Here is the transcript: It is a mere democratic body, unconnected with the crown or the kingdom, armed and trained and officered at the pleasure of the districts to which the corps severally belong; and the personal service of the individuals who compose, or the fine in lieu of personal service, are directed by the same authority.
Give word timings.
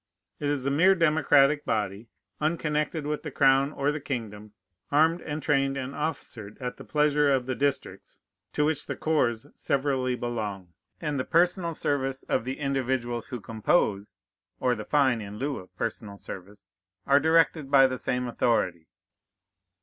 It 0.39 0.49
is 0.49 0.65
a 0.65 0.71
mere 0.71 0.95
democratic 0.95 1.63
body, 1.63 2.09
unconnected 2.39 3.05
with 3.05 3.21
the 3.21 3.29
crown 3.29 3.71
or 3.71 3.91
the 3.91 3.99
kingdom, 3.99 4.53
armed 4.91 5.21
and 5.21 5.43
trained 5.43 5.77
and 5.77 5.93
officered 5.93 6.57
at 6.59 6.77
the 6.77 6.83
pleasure 6.83 7.29
of 7.29 7.45
the 7.45 7.53
districts 7.53 8.19
to 8.53 8.65
which 8.65 8.87
the 8.87 8.95
corps 8.95 9.45
severally 9.55 10.15
belong; 10.15 10.73
and 10.99 11.19
the 11.19 11.23
personal 11.23 11.75
service 11.75 12.23
of 12.23 12.45
the 12.45 12.57
individuals 12.57 13.27
who 13.27 13.39
compose, 13.39 14.17
or 14.59 14.73
the 14.73 14.85
fine 14.85 15.21
in 15.21 15.37
lieu 15.37 15.57
of 15.57 15.75
personal 15.77 16.17
service, 16.17 16.67
are 17.05 17.19
directed 17.19 17.69
by 17.69 17.85
the 17.85 17.99
same 17.99 18.25
authority. 18.27 18.87